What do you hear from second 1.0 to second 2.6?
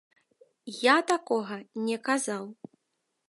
такога не казаў.